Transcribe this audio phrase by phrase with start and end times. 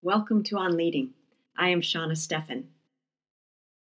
[0.00, 1.10] Welcome to On Leading.
[1.56, 2.66] I am Shauna Steffen.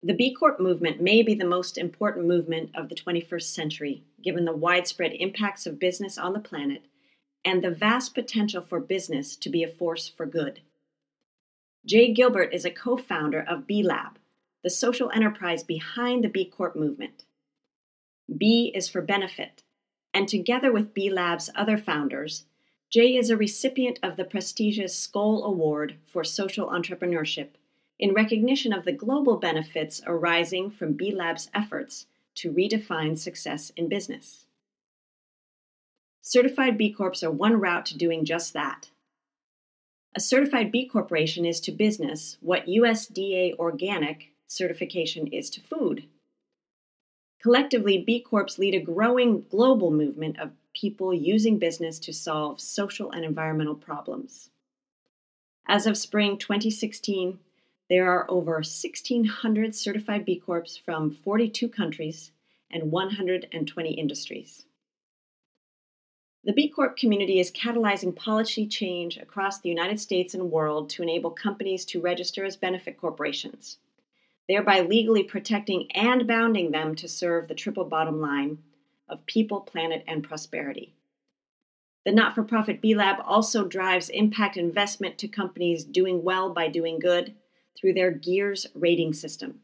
[0.04, 4.44] The B Corp movement may be the most important movement of the 21st century, given
[4.44, 6.82] the widespread impacts of business on the planet
[7.46, 10.60] and the vast potential for business to be a force for good.
[11.86, 14.20] Jay Gilbert is a co founder of B Lab,
[14.62, 17.24] the social enterprise behind the B Corp movement.
[18.38, 19.64] B is for benefit,
[20.14, 22.44] and together with B Lab's other founders,
[22.94, 27.48] Jay is a recipient of the prestigious Skoll Award for Social Entrepreneurship
[27.98, 33.90] in recognition of the global benefits arising from B Lab's efforts to redefine success in
[33.90, 34.46] business.
[36.22, 38.92] Certified B Corps are one route to doing just that.
[40.14, 46.06] A certified B Corporation is to business what USDA organic certification is to food.
[47.42, 53.12] Collectively, B Corps lead a growing global movement of people using business to solve social
[53.12, 54.50] and environmental problems.
[55.68, 57.40] As of spring 2016,
[57.90, 62.32] there are over 1,600 certified B Corps from 42 countries
[62.72, 64.66] and 120 industries.
[66.46, 71.04] The B Corp community is catalyzing policy change across the United States and world to
[71.04, 73.78] enable companies to register as benefit corporations,
[74.50, 78.58] thereby legally protecting and bounding them to serve the triple bottom line
[79.10, 80.96] of people, planet, and prosperity.
[82.06, 86.68] The not for profit B Lab also drives impact investment to companies doing well by
[86.68, 87.36] doing good
[87.80, 89.62] through their GIIRS rating system.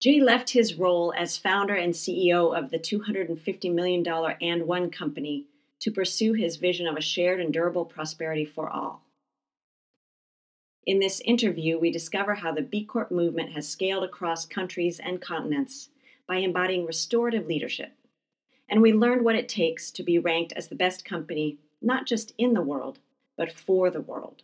[0.00, 5.46] Jay left his role as founder and CEO of the $250 million AND1 company
[5.80, 9.02] to pursue his vision of a shared and durable prosperity for all.
[10.86, 15.20] In this interview, we discover how the B Corp movement has scaled across countries and
[15.20, 15.88] continents
[16.26, 17.92] by embodying restorative leadership.
[18.68, 22.32] And we learned what it takes to be ranked as the best company, not just
[22.38, 22.98] in the world,
[23.36, 24.42] but for the world.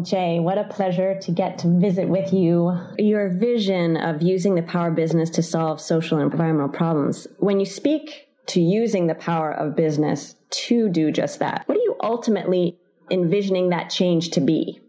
[0.00, 2.76] Jay, what a pleasure to get to visit with you.
[2.98, 7.26] Your vision of using the power of business to solve social and environmental problems.
[7.38, 11.82] When you speak to using the power of business to do just that, what are
[11.82, 12.78] you ultimately
[13.10, 14.80] envisioning that change to be?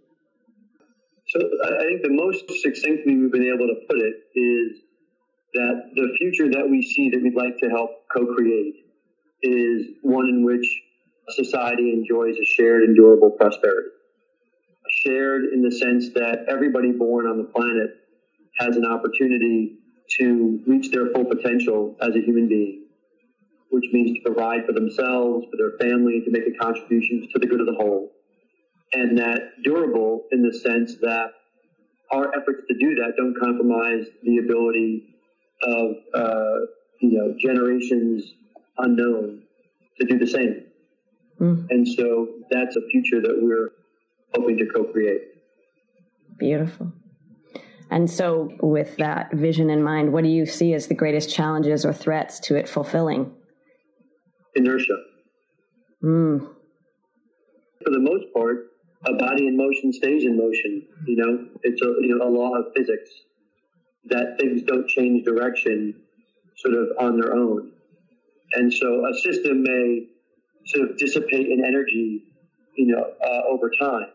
[1.34, 4.82] So I think the most succinctly we've been able to put it is
[5.56, 8.76] that the future that we see that we'd like to help co-create
[9.42, 10.66] is one in which
[11.30, 13.90] society enjoys a shared and durable prosperity.
[15.06, 17.90] Shared in the sense that everybody born on the planet
[18.60, 19.80] has an opportunity
[20.20, 22.86] to reach their full potential as a human being,
[23.72, 27.48] which means to provide for themselves, for their family, to make a contribution to the
[27.48, 28.12] good of the whole
[28.94, 31.28] and that durable in the sense that
[32.12, 35.16] our efforts to do that don't compromise the ability
[35.64, 36.66] of uh,
[37.02, 38.24] you know generations
[38.78, 39.44] unknown
[40.00, 40.66] to do the same.
[41.40, 41.68] Mm.
[41.70, 43.72] And so that's a future that we're
[44.34, 45.22] hoping to co-create.
[46.38, 46.92] Beautiful.
[47.90, 51.86] And so, with that vision in mind, what do you see as the greatest challenges
[51.86, 53.32] or threats to it fulfilling?
[54.56, 54.98] Inertia.
[56.04, 56.40] Mm.
[57.84, 58.73] For the most part,
[59.06, 60.88] a body in motion stays in motion.
[61.06, 63.10] You know, it's a, you know, a law of physics
[64.06, 65.96] that things don't change direction
[66.58, 67.72] sort of on their own.
[68.54, 70.08] And so a system may
[70.66, 72.24] sort of dissipate in energy,
[72.76, 74.08] you know, uh, over time.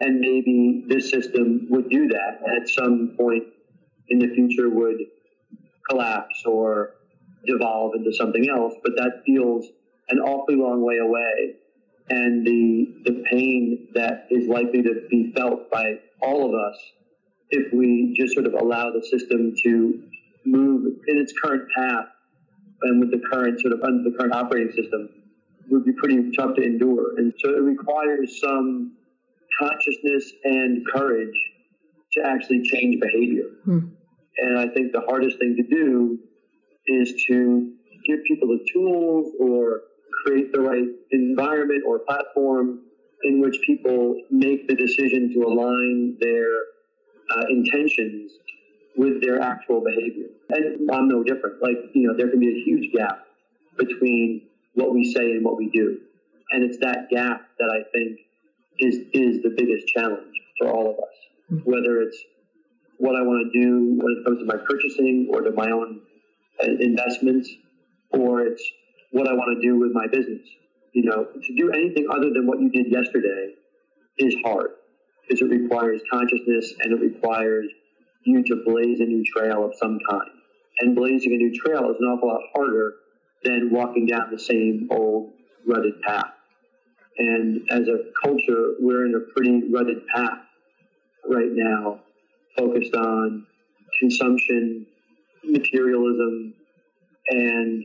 [0.00, 3.44] And maybe this system would do that at some point
[4.08, 4.98] in the future would
[5.88, 6.94] collapse or
[7.46, 8.74] devolve into something else.
[8.82, 9.66] But that feels
[10.10, 11.56] an awfully long way away
[12.08, 16.78] and the the pain that is likely to be felt by all of us
[17.50, 20.02] if we just sort of allow the system to
[20.44, 22.06] move in its current path
[22.82, 25.08] and with the current sort of under the current operating system
[25.68, 27.18] would be pretty tough to endure.
[27.18, 28.96] And so it requires some
[29.58, 31.36] consciousness and courage
[32.12, 33.46] to actually change behavior.
[33.64, 33.78] Hmm.
[34.38, 36.18] And I think the hardest thing to do
[36.86, 37.72] is to
[38.06, 39.82] give people the tools or
[40.24, 42.80] create the right environment or platform
[43.24, 46.48] in which people make the decision to align their
[47.30, 48.32] uh, intentions
[48.96, 50.28] with their actual behavior.
[50.50, 51.62] And I'm no different.
[51.62, 53.26] Like, you know, there can be a huge gap
[53.76, 55.98] between what we say and what we do.
[56.50, 58.20] And it's that gap that I think
[58.78, 61.62] is, is the biggest challenge for all of us.
[61.64, 62.18] Whether it's
[62.98, 66.00] what I want to do when it comes to my purchasing or to my own
[66.62, 67.50] uh, investments,
[68.10, 68.62] or it's
[69.16, 70.46] what I want to do with my business.
[70.92, 73.54] You know, to do anything other than what you did yesterday
[74.18, 74.72] is hard
[75.22, 77.66] because it requires consciousness and it requires
[78.24, 80.30] you to blaze a new trail of some kind.
[80.80, 82.96] And blazing a new trail is an awful lot harder
[83.42, 85.32] than walking down the same old
[85.66, 86.32] rutted path.
[87.16, 90.40] And as a culture, we're in a pretty rutted path
[91.26, 92.00] right now,
[92.56, 93.46] focused on
[93.98, 94.86] consumption,
[95.42, 96.54] materialism,
[97.28, 97.84] and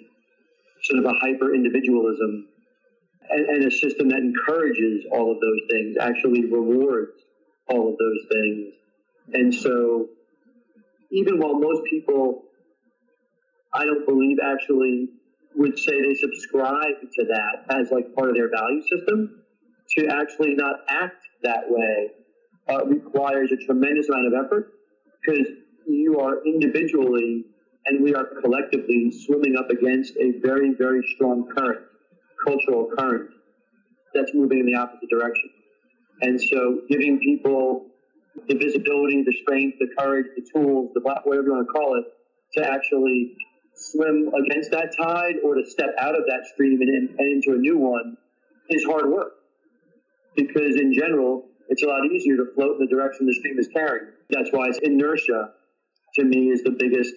[0.91, 2.47] sort of a hyper individualism,
[3.29, 7.11] and, and, a system that encourages all of those things, actually rewards
[7.67, 8.73] all of those things.
[9.33, 10.07] And so,
[11.11, 12.43] even while most people,
[13.73, 15.09] I don't believe actually
[15.55, 19.41] would say they subscribe to that as like part of their value system,
[19.97, 22.09] to actually not act that way
[22.69, 24.73] uh, requires a tremendous amount of effort
[25.21, 25.47] because
[25.87, 27.45] you are individually
[27.85, 31.81] and we are collectively swimming up against a very, very strong current,
[32.45, 33.29] cultural current
[34.13, 35.49] that's moving in the opposite direction.
[36.21, 37.87] And so giving people
[38.47, 42.05] the visibility, the strength, the courage, the tools, the whatever you want to call it,
[42.53, 43.35] to actually
[43.73, 47.59] swim against that tide or to step out of that stream and, and into a
[47.59, 48.17] new one
[48.69, 49.33] is hard work.
[50.35, 53.67] Because in general, it's a lot easier to float in the direction the stream is
[53.73, 54.07] carrying.
[54.29, 55.51] That's why it's inertia
[56.15, 57.13] to me is the biggest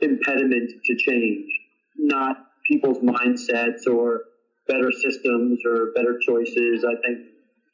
[0.00, 1.48] impediment to change,
[1.96, 2.36] not
[2.68, 4.22] people's mindsets or
[4.68, 6.84] better systems or better choices.
[6.84, 7.28] I think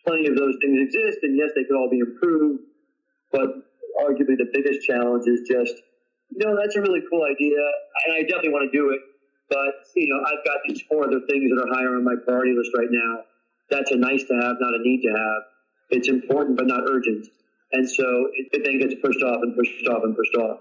[0.07, 2.63] plenty of those things exist, and yes, they could all be improved,
[3.31, 3.49] but
[4.01, 5.75] arguably the biggest challenge is just,
[6.31, 7.59] you know, that's a really cool idea,
[8.07, 9.01] and I definitely want to do it,
[9.49, 12.55] but, you know, I've got these four other things that are higher on my priority
[12.57, 13.25] list right now.
[13.71, 15.43] That's a nice to have, not a need to have.
[15.91, 17.27] It's important, but not urgent.
[17.73, 18.05] And so
[18.35, 20.61] it, it then gets pushed off and pushed off and pushed off.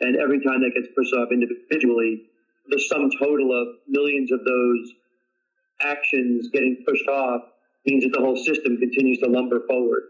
[0.00, 2.22] And every time that gets pushed off individually,
[2.68, 4.92] the sum total of millions of those
[5.82, 7.42] actions getting pushed off
[7.86, 10.02] means that the whole system continues to lumber forward.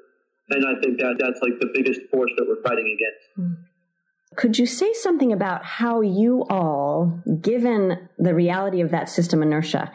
[0.50, 3.26] And I think that that's like the biggest force that we're fighting against.
[3.36, 3.62] Hmm.
[4.36, 9.92] Could you say something about how you all, given the reality of that system inertia,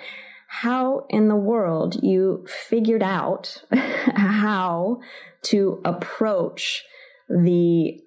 [0.47, 5.01] how in the world you figured out how
[5.43, 6.83] to approach
[7.29, 7.99] the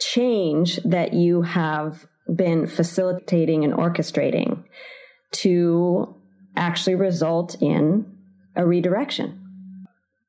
[0.00, 4.64] change that you have been facilitating and orchestrating
[5.32, 6.14] to
[6.56, 8.06] actually result in
[8.56, 9.40] a redirection?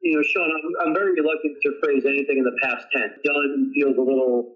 [0.01, 3.13] You know, Sean, I'm, I'm very reluctant to phrase anything in the past tense.
[3.23, 4.55] Done feels a little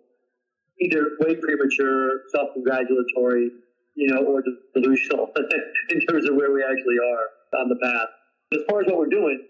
[0.79, 3.49] either way premature, self congratulatory,
[3.95, 5.31] you know, or delusional
[5.89, 8.09] in terms of where we actually are on the path.
[8.53, 9.45] As far as what we're doing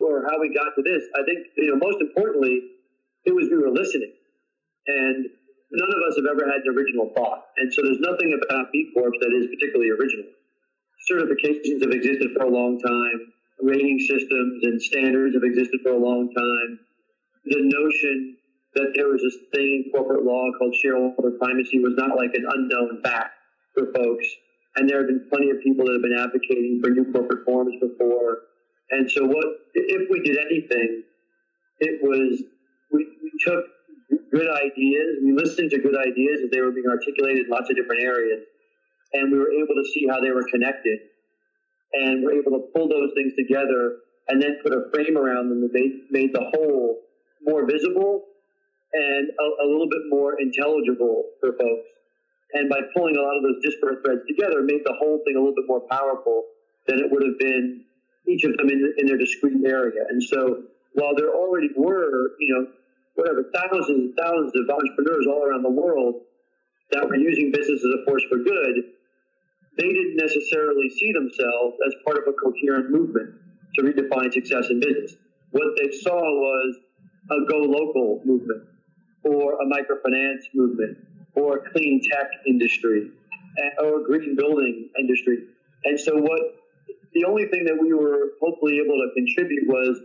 [0.00, 2.62] or how we got to this, I think, you know, most importantly,
[3.24, 4.12] it was we were listening.
[4.86, 5.26] And
[5.72, 7.46] none of us have ever had an original thought.
[7.56, 10.30] And so there's nothing about B Corp that is particularly original.
[11.10, 13.32] Certifications have existed for a long time.
[13.62, 16.78] Rating systems and standards have existed for a long time.
[17.44, 18.36] The notion
[18.74, 22.44] that there was this thing in corporate law called shareholder primacy was not like an
[22.44, 23.32] unknown fact
[23.74, 24.26] for folks.
[24.76, 27.74] And there have been plenty of people that have been advocating for new corporate forms
[27.80, 28.38] before.
[28.90, 31.02] And so what, if we did anything,
[31.80, 32.42] it was,
[32.92, 33.64] we, we took
[34.08, 35.18] good ideas.
[35.22, 38.44] We listened to good ideas as they were being articulated in lots of different areas.
[39.12, 40.98] And we were able to see how they were connected.
[41.92, 45.62] And we're able to pull those things together and then put a frame around them
[45.62, 46.98] that made, made the whole
[47.42, 48.24] more visible
[48.92, 51.88] and a, a little bit more intelligible for folks.
[52.52, 55.38] And by pulling a lot of those disparate threads together, made the whole thing a
[55.38, 56.44] little bit more powerful
[56.86, 57.84] than it would have been
[58.28, 60.02] each of them in, in their discrete area.
[60.08, 60.62] And so
[60.94, 62.66] while there already were, you know,
[63.16, 66.22] whatever, thousands and thousands of entrepreneurs all around the world
[66.92, 68.92] that were using business as a force for good,
[69.76, 73.34] they didn't necessarily see themselves as part of a coherent movement
[73.74, 75.16] to redefine success in business.
[75.50, 76.76] What they saw was
[77.30, 78.62] a go local movement
[79.24, 80.98] or a microfinance movement
[81.34, 83.10] or a clean tech industry
[83.82, 85.38] or a green building industry.
[85.84, 86.40] And so what
[87.12, 90.00] the only thing that we were hopefully able to contribute was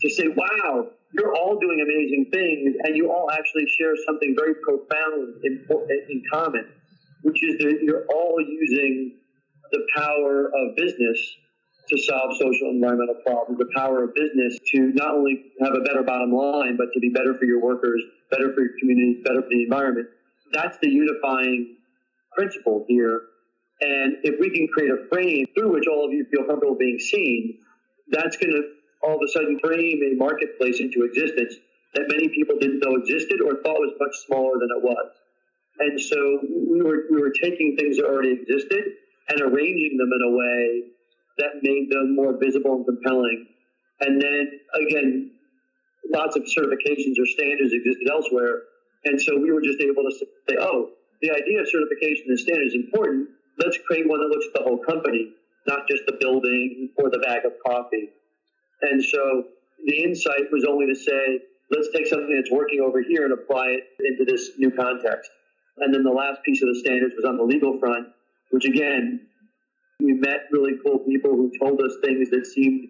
[0.00, 4.54] to say, wow, you're all doing amazing things and you all actually share something very
[4.66, 5.64] profound in,
[6.10, 6.66] in common,
[7.22, 9.16] which is that you're all using
[9.70, 11.18] the power of business
[11.88, 16.02] to solve social environmental problems, the power of business to not only have a better
[16.02, 19.48] bottom line, but to be better for your workers, better for your communities, better for
[19.50, 20.08] the environment.
[20.52, 21.76] That's the unifying
[22.32, 23.20] principle here.
[23.80, 26.98] And if we can create a frame through which all of you feel comfortable being
[26.98, 27.58] seen,
[28.08, 28.62] that's going to
[29.04, 31.54] all of a sudden frame a marketplace into existence
[31.94, 35.10] that many people didn't know existed or thought was much smaller than it was.
[35.78, 38.84] And so we were, we were taking things that already existed
[39.28, 40.82] and arranging them in a way
[41.38, 43.46] that made them more visible and compelling.
[44.00, 45.30] And then again,
[46.12, 48.62] lots of certifications or standards existed elsewhere.
[49.04, 50.90] And so we were just able to say, oh,
[51.22, 53.28] the idea of certification and standards is important.
[53.58, 55.34] Let's create one that looks at the whole company
[55.66, 58.10] not just the building or the bag of coffee.
[58.90, 59.44] And so
[59.86, 63.68] the insight was only to say, let's take something that's working over here and apply
[63.68, 65.30] it into this new context.
[65.78, 68.08] And then the last piece of the standards was on the legal front,
[68.50, 69.26] which again,
[70.00, 72.88] we met really cool people who told us things that seemed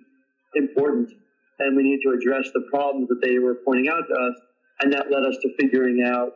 [0.54, 1.10] important
[1.58, 4.34] and we need to address the problems that they were pointing out to us.
[4.80, 6.32] And that led us to figuring out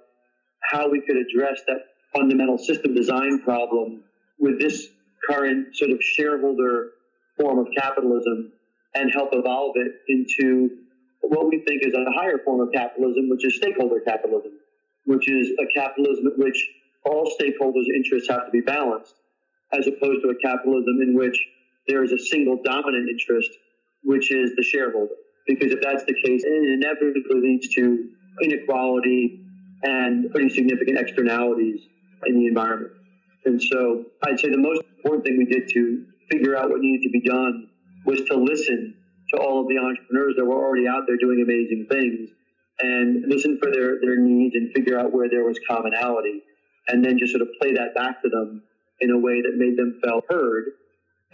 [0.71, 1.79] how we could address that
[2.15, 4.05] fundamental system design problem
[4.39, 4.89] with this
[5.29, 6.91] current sort of shareholder
[7.39, 8.53] form of capitalism
[8.95, 10.71] and help evolve it into
[11.21, 14.53] what we think is a higher form of capitalism, which is stakeholder capitalism,
[15.05, 16.69] which is a capitalism in which
[17.05, 19.15] all stakeholders' interests have to be balanced,
[19.73, 21.39] as opposed to a capitalism in which
[21.87, 23.51] there is a single dominant interest,
[24.05, 25.15] which is the shareholder.
[25.47, 28.11] Because if that's the case, it inevitably leads to
[28.43, 29.41] inequality
[29.83, 31.81] and pretty significant externalities
[32.27, 32.93] in the environment.
[33.45, 37.03] And so I'd say the most important thing we did to figure out what needed
[37.05, 37.68] to be done
[38.09, 38.95] was to listen
[39.35, 42.31] to all of the entrepreneurs that were already out there doing amazing things
[42.81, 46.41] and listen for their, their needs and figure out where there was commonality
[46.89, 48.63] and then just sort of play that back to them
[49.01, 50.65] in a way that made them feel heard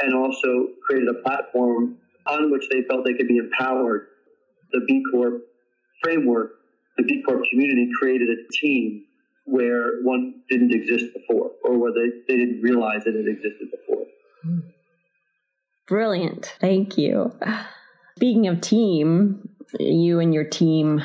[0.00, 4.08] and also created a platform on which they felt they could be empowered.
[4.72, 5.42] The B Corp
[6.02, 6.54] framework,
[6.96, 9.04] the B Corp community created a team
[9.44, 14.06] where one didn't exist before or where they, they didn't realize that it existed before.
[14.42, 14.58] Hmm.
[15.86, 16.54] Brilliant.
[16.60, 17.32] Thank you.
[18.16, 19.48] Speaking of team,
[19.78, 21.02] you and your team,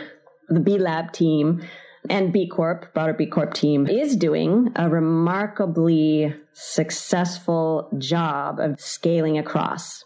[0.48, 1.63] the B Lab team,
[2.09, 9.38] and B Corp, broader B Corp team, is doing a remarkably successful job of scaling
[9.38, 10.03] across.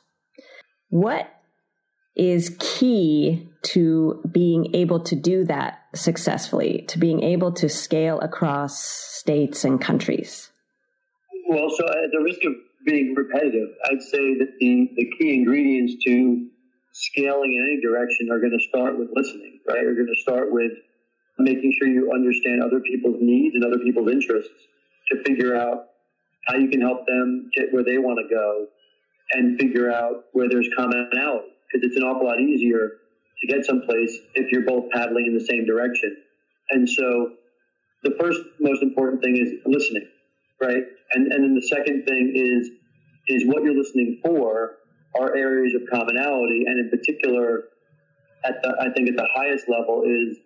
[0.90, 1.28] What
[2.16, 8.84] is key to being able to do that successfully, to being able to scale across
[8.84, 10.50] states and countries?
[11.50, 12.54] Well, so at the risk of
[12.86, 16.48] being repetitive, I'd say that the, the key ingredients to
[16.92, 19.84] scaling in any direction are going to start with listening, right?
[19.84, 20.72] Are going to start with
[21.40, 24.52] making sure you understand other people's needs and other people's interests
[25.12, 25.86] to figure out
[26.48, 28.68] how you can help them get where they want to go
[29.32, 32.92] and figure out where there's commonality because it's an awful lot easier
[33.42, 36.16] to get someplace if you're both paddling in the same direction.
[36.70, 37.32] And so
[38.04, 40.06] the first most important thing is listening,
[40.64, 40.84] right?
[41.14, 42.70] And and then the second thing is
[43.28, 44.78] is what you're listening for
[45.20, 47.66] are areas of commonality, and in particular,
[48.46, 50.38] at the I think at the highest level is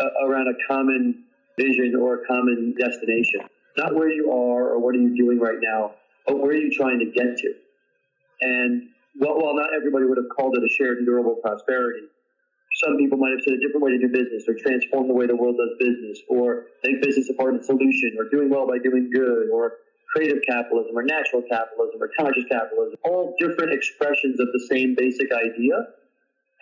[0.00, 1.24] uh, around a common
[1.58, 3.40] vision or a common destination.
[3.76, 5.92] Not where you are or what are you doing right now,
[6.26, 7.54] but where are you trying to get to?
[8.40, 12.06] And well, while not everybody would have called it a shared and durable prosperity,
[12.78, 15.26] some people might have said a different way to do business or transform the way
[15.26, 18.66] the world does business or make business a part of the solution or doing well
[18.66, 19.82] by doing good or
[20.14, 25.28] creative capitalism or natural capitalism or conscious capitalism, all different expressions of the same basic
[25.32, 25.74] idea.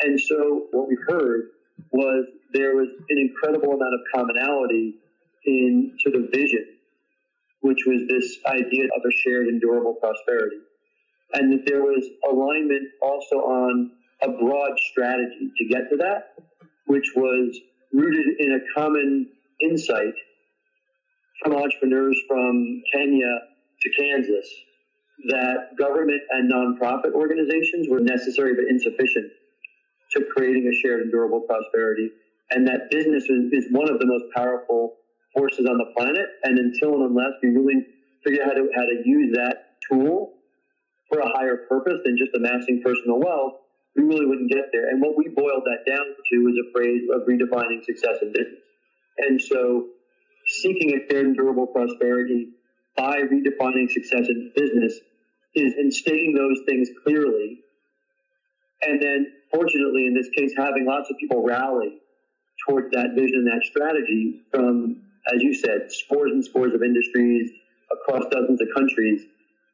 [0.00, 1.52] And so what we heard
[1.92, 4.96] was there was an incredible amount of commonality
[5.44, 6.64] in sort of vision,
[7.60, 10.56] which was this idea of a shared and durable prosperity
[11.34, 13.90] and that there was alignment also on
[14.22, 16.34] a broad strategy to get to that,
[16.86, 17.58] which was
[17.92, 19.28] rooted in a common
[19.60, 20.14] insight
[21.42, 23.38] from entrepreneurs from Kenya
[23.82, 24.48] to Kansas
[25.28, 29.30] that government and nonprofit organizations were necessary but insufficient
[30.12, 32.10] to creating a shared and durable prosperity,
[32.50, 34.94] and that business is, one of the most powerful
[35.34, 36.26] forces on the planet.
[36.44, 37.84] And until and unless we really
[38.24, 40.34] figure out how to, how to use that tool
[41.08, 43.54] for a higher purpose than just amassing personal wealth,
[43.96, 44.88] we really wouldn't get there.
[44.90, 48.60] And what we boiled that down to is a phrase of redefining success in business.
[49.18, 49.86] And so
[50.46, 52.48] seeking a fair and durable prosperity
[52.96, 54.98] by redefining success in business
[55.54, 57.60] is in stating those things clearly.
[58.82, 61.98] And then fortunately in this case, having lots of people rally
[62.66, 65.02] towards that vision and that strategy from,
[65.34, 67.50] as you said, scores and scores of industries
[67.90, 69.22] across dozens of countries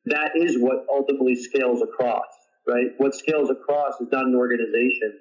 [0.07, 2.26] that is what ultimately scales across,
[2.66, 2.87] right?
[2.99, 5.19] What scales across is not an organization.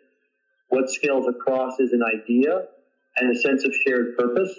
[0.69, 2.65] What scales across is an idea
[3.17, 4.53] and a sense of shared purpose.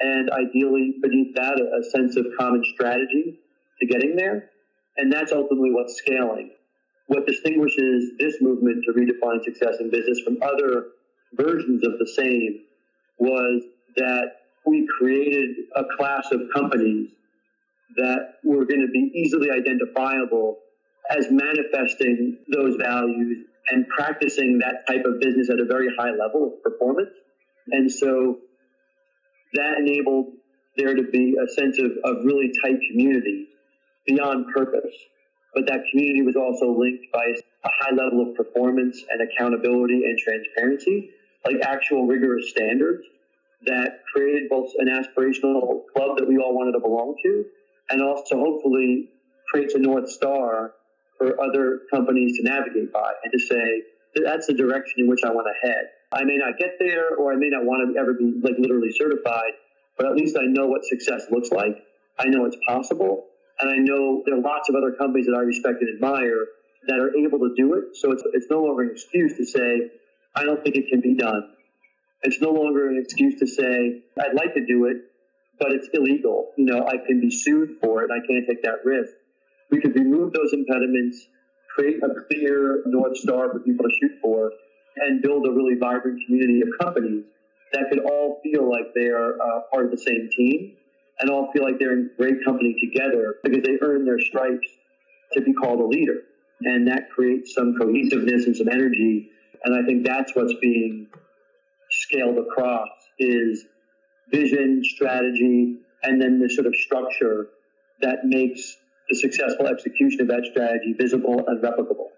[0.00, 3.38] And ideally, beneath that, a, sense of common strategy
[3.80, 4.50] to getting there.
[4.96, 6.50] And that's ultimately what's scaling.
[7.06, 10.86] What distinguishes this movement to redefine success in business from other
[11.34, 12.60] versions of the same
[13.18, 13.62] was
[13.96, 14.32] that
[14.66, 17.10] we created a class of companies
[17.96, 20.58] that were going to be easily identifiable
[21.10, 26.52] as manifesting those values and practicing that type of business at a very high level
[26.52, 27.10] of performance.
[27.70, 28.38] And so
[29.54, 30.32] that enabled
[30.76, 33.48] there to be a sense of, of really tight community
[34.06, 34.94] beyond purpose
[35.54, 37.24] but that community was also linked by
[37.64, 41.10] a high level of performance and accountability and transparency,
[41.44, 43.04] like actual rigorous standards
[43.66, 47.44] that created both an aspirational club that we all wanted to belong to,
[47.90, 49.10] and also hopefully
[49.50, 50.72] creates a North Star
[51.22, 53.82] for other companies to navigate by and to say,
[54.24, 55.86] that's the direction in which I want to head.
[56.12, 58.92] I may not get there or I may not want to ever be like literally
[58.92, 59.52] certified,
[59.96, 61.76] but at least I know what success looks like.
[62.18, 63.26] I know it's possible.
[63.60, 66.46] And I know there are lots of other companies that I respect and admire
[66.88, 67.96] that are able to do it.
[67.96, 69.90] So it's, it's no longer an excuse to say,
[70.34, 71.54] I don't think it can be done.
[72.22, 74.96] It's no longer an excuse to say, I'd like to do it,
[75.58, 76.50] but it's illegal.
[76.56, 78.10] You know, I can be sued for it.
[78.10, 79.12] I can't take that risk.
[79.72, 81.26] We could remove those impediments,
[81.74, 84.52] create a clear North Star for people to shoot for,
[84.96, 87.24] and build a really vibrant community of companies
[87.72, 90.76] that could all feel like they are uh, part of the same team
[91.20, 94.68] and all feel like they're in great company together because they earn their stripes
[95.32, 96.20] to be called a leader.
[96.60, 99.30] And that creates some cohesiveness and some energy.
[99.64, 101.06] And I think that's what's being
[101.90, 102.88] scaled across
[103.18, 103.64] is
[104.30, 107.48] vision, strategy, and then the sort of structure
[108.02, 108.76] that makes
[109.12, 112.08] the successful execution of that strategy visible and replicable.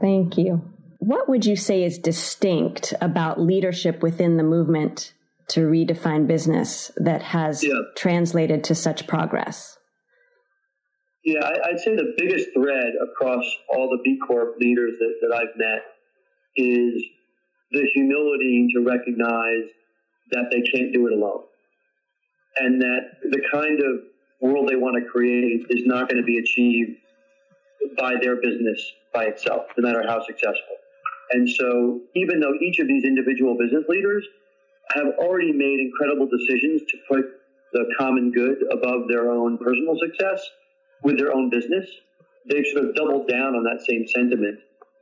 [0.00, 0.62] Thank you.
[0.98, 5.12] What would you say is distinct about leadership within the movement
[5.48, 7.74] to redefine business that has yeah.
[7.96, 9.78] translated to such progress?
[11.24, 15.56] Yeah, I'd say the biggest thread across all the B Corp leaders that, that I've
[15.56, 15.82] met
[16.56, 17.04] is
[17.70, 19.70] the humility to recognize
[20.32, 21.44] that they can't do it alone.
[22.58, 23.00] And that
[23.30, 24.11] the kind of
[24.42, 26.98] world they want to create is not going to be achieved
[27.96, 28.80] by their business
[29.14, 30.76] by itself, no matter how successful.
[31.30, 34.26] And so, even though each of these individual business leaders
[34.94, 37.24] have already made incredible decisions to put
[37.72, 40.44] the common good above their own personal success
[41.02, 41.88] with their own business,
[42.50, 44.58] they've sort of doubled down on that same sentiment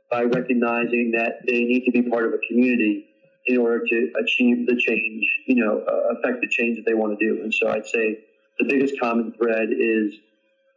[0.09, 3.05] by recognizing that they need to be part of a community
[3.47, 7.17] in order to achieve the change, you know, uh, affect the change that they want
[7.17, 7.41] to do.
[7.41, 8.19] And so I'd say
[8.61, 10.13] the biggest common thread is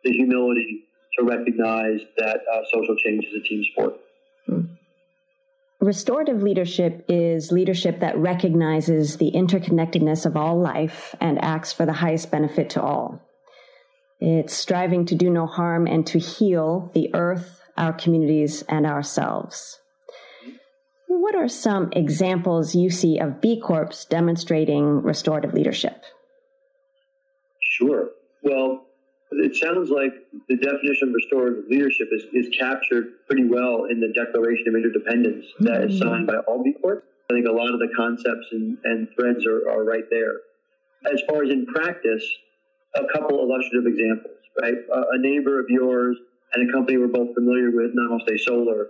[0.04, 0.84] the humility
[1.18, 3.94] to recognize that uh, social change is a team sport.
[5.80, 11.92] Restorative leadership is leadership that recognizes the interconnectedness of all life and acts for the
[11.92, 13.20] highest benefit to all.
[14.18, 19.78] It's striving to do no harm and to heal the earth, our communities, and ourselves.
[21.06, 26.02] What are some examples you see of B Corps demonstrating restorative leadership?
[28.44, 28.84] Well,
[29.32, 30.12] it sounds like
[30.48, 35.46] the definition of restorative leadership is, is captured pretty well in the Declaration of Interdependence
[35.46, 35.64] mm-hmm.
[35.64, 37.02] that is signed by all B Corps.
[37.30, 40.34] I think a lot of the concepts and, and threads are, are right there.
[41.10, 42.24] As far as in practice,
[42.94, 44.74] a couple illustrative examples, right?
[45.12, 46.16] a neighbor of yours
[46.52, 48.88] and a company we're both familiar with, Namaste Solar,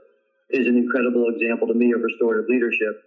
[0.50, 3.02] is an incredible example to me of restorative leadership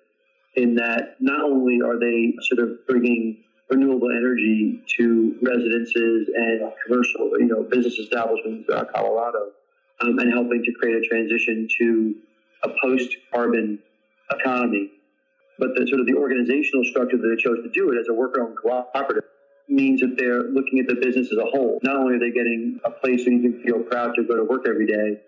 [0.56, 7.32] in that not only are they sort of bringing renewable energy to residences and commercial,
[7.40, 9.52] you know, business establishments throughout Colorado,
[10.02, 12.16] um, and helping to create a transition to
[12.64, 13.80] a post-carbon
[14.32, 14.92] economy.
[15.60, 18.14] But the sort of the organizational structure that they chose to do it as a
[18.14, 19.24] worker-owned cooperative
[19.68, 21.80] means that they're looking at the business as a whole.
[21.84, 24.44] Not only are they getting a place where you can feel proud to go to
[24.44, 25.20] work every day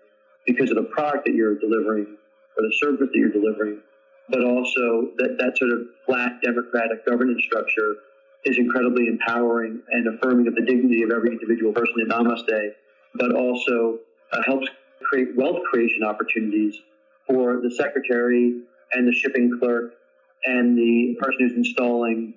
[0.46, 2.16] because of the product that you're delivering
[2.56, 3.80] or the service that you're delivering,
[4.30, 7.96] but also that, that sort of flat democratic governance structure
[8.44, 12.70] is incredibly empowering and affirming of the dignity of every individual person in Namaste,
[13.14, 13.98] but also
[14.32, 14.68] uh, helps
[15.02, 16.76] create wealth creation opportunities
[17.26, 19.92] for the secretary and the shipping clerk
[20.44, 22.34] and the person who's installing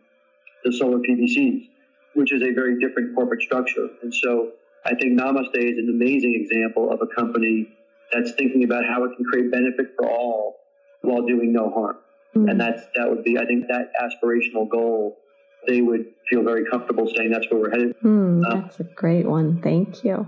[0.63, 1.70] the solar PVCs,
[2.16, 3.88] which is a very different corporate structure.
[4.02, 4.52] And so
[4.86, 7.70] I think Namaste is an amazing example of a company
[8.12, 10.58] that's thinking about how it can create benefit for all
[11.02, 11.98] while doing no harm.
[12.36, 12.50] Mm-hmm.
[12.50, 15.18] And that's that would be I think that aspirational goal
[15.67, 17.95] they would feel very comfortable saying that's where we're headed.
[18.02, 19.62] Mm, that's a great one.
[19.62, 20.28] Thank you.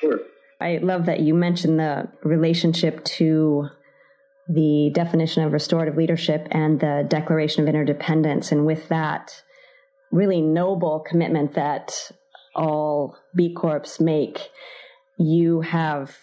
[0.00, 0.20] Sure.
[0.60, 3.68] I love that you mentioned the relationship to
[4.48, 8.52] the definition of restorative leadership and the Declaration of Interdependence.
[8.52, 9.42] And with that
[10.10, 12.10] really noble commitment that
[12.54, 14.50] all B Corps make,
[15.18, 16.16] you have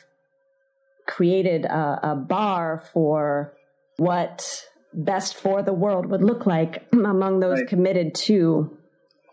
[1.07, 3.53] created a, a bar for
[3.95, 4.65] what
[4.97, 7.67] best for the world would look like among those right.
[7.67, 8.75] committed to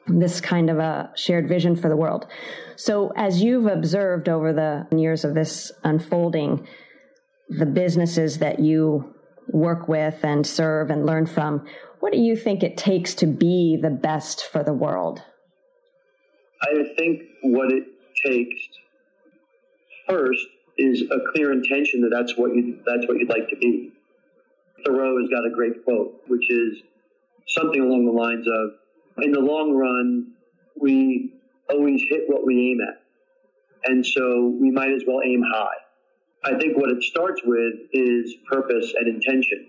[0.07, 2.27] this kind of a shared vision for the world.
[2.77, 6.67] So, as you've observed over the years of this unfolding,
[7.49, 9.15] the businesses that you
[9.49, 11.67] work with and serve and learn from,
[12.01, 15.23] what do you think it takes to be the best for the world?
[16.63, 17.85] I think what it
[18.25, 18.69] takes
[20.09, 20.47] first
[20.77, 23.94] is a clear intention that that's what you that's what you'd like to be.
[24.85, 26.83] Thoreau has got a great quote, which is
[27.47, 28.75] something along the lines of,
[29.23, 30.33] "In the long run,
[30.77, 31.33] we
[31.69, 33.03] always hit what we aim at,
[33.87, 35.77] and so we might as well aim high."
[36.43, 39.67] I think what it starts with is purpose and intention,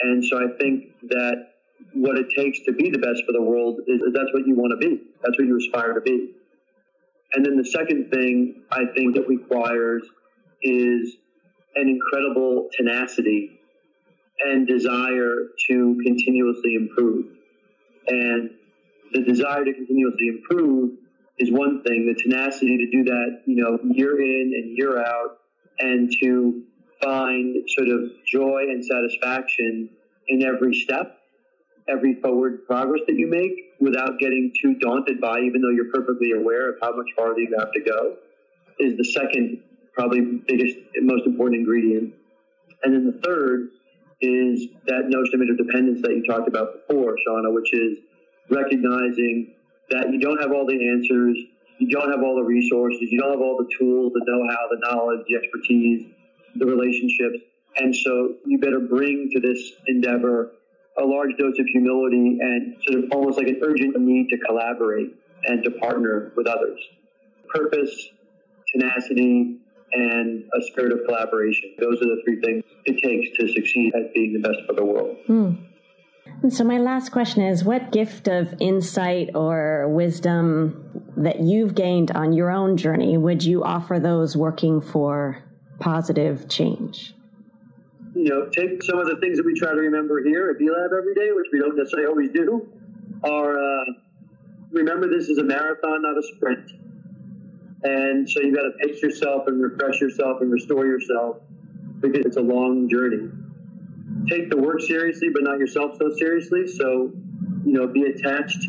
[0.00, 1.54] and so I think that
[1.92, 4.70] what it takes to be the best for the world is that's what you want
[4.80, 5.00] to be.
[5.22, 6.30] That's what you aspire to be.
[7.32, 10.02] And then the second thing I think it requires
[10.62, 11.16] is
[11.74, 13.60] an incredible tenacity
[14.40, 15.36] and desire
[15.68, 17.26] to continuously improve.
[18.08, 18.50] And
[19.12, 20.92] the desire to continuously improve
[21.38, 22.12] is one thing.
[22.12, 25.38] The tenacity to do that, you know, year in and year out,
[25.78, 26.62] and to
[27.02, 29.90] find sort of joy and satisfaction
[30.28, 31.18] in every step,
[31.88, 36.32] every forward progress that you make without getting too daunted by, even though you're perfectly
[36.32, 38.16] aware of how much farther you have to go,
[38.78, 39.60] is the second,
[39.92, 42.14] probably biggest, most important ingredient.
[42.82, 43.70] And then the third
[44.24, 47.98] is that notion of interdependence that you talked about before, Shauna, which is
[48.50, 49.54] recognizing
[49.90, 51.36] that you don't have all the answers,
[51.78, 54.80] you don't have all the resources, you don't have all the tools, the know-how, the
[54.88, 56.06] knowledge, the expertise,
[56.56, 57.44] the relationships.
[57.76, 60.52] And so you better bring to this endeavor
[60.96, 65.14] a large dose of humility and sort of almost like an urgent need to collaborate
[65.44, 66.80] and to partner with others.
[67.52, 68.10] Purpose,
[68.72, 69.58] tenacity,
[69.94, 71.74] and a spirit of collaboration.
[71.78, 74.84] Those are the three things it takes to succeed at being the best for the
[74.84, 75.16] world.
[75.26, 75.52] Hmm.
[76.42, 82.10] And so, my last question is what gift of insight or wisdom that you've gained
[82.10, 85.42] on your own journey would you offer those working for
[85.80, 87.14] positive change?
[88.14, 90.68] You know, take some of the things that we try to remember here at B
[90.70, 92.68] Lab every day, which we don't necessarily always do,
[93.22, 93.84] are uh,
[94.70, 96.70] remember this is a marathon, not a sprint.
[97.84, 101.36] And so you've got to pace yourself and refresh yourself and restore yourself
[102.00, 103.28] because it's a long journey.
[104.28, 106.66] Take the work seriously, but not yourself so seriously.
[106.66, 107.12] So,
[107.64, 108.66] you know, be attached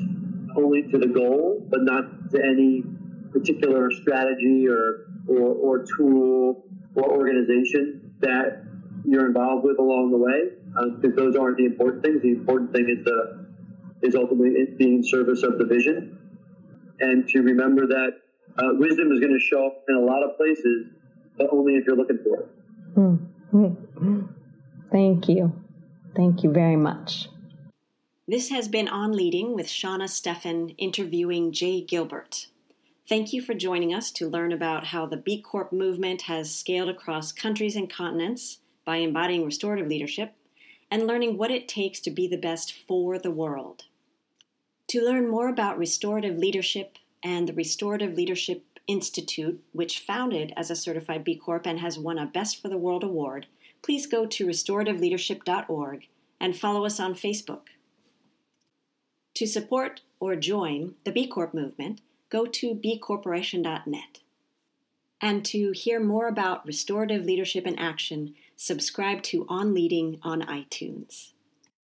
[0.57, 2.83] only to the goal, but not to any
[3.31, 8.63] particular strategy or, or, or tool or organization that
[9.05, 10.49] you're involved with along the way,
[11.01, 12.21] because uh, those aren't the important things.
[12.21, 13.45] The important thing is the
[14.01, 16.17] is ultimately being in service of the vision,
[16.99, 18.19] and to remember that
[18.57, 20.87] uh, wisdom is going to show up in a lot of places,
[21.37, 22.95] but only if you're looking for it.
[22.95, 24.21] Mm-hmm.
[24.91, 25.53] Thank you.
[26.15, 27.27] Thank you very much.
[28.27, 32.47] This has been On Leading with Shauna Steffen interviewing Jay Gilbert.
[33.07, 36.89] Thank you for joining us to learn about how the B Corp movement has scaled
[36.89, 40.33] across countries and continents by embodying restorative leadership
[40.89, 43.83] and learning what it takes to be the best for the world.
[44.87, 50.75] To learn more about restorative leadership and the Restorative Leadership Institute, which founded as a
[50.75, 53.47] certified B Corp and has won a Best for the World award,
[53.81, 56.07] please go to restorativeleadership.org
[56.39, 57.69] and follow us on Facebook.
[59.33, 64.19] To support or join the B Corp movement, go to bcorporation.net.
[65.19, 71.31] And to hear more about restorative leadership in action, subscribe to On Leading on iTunes.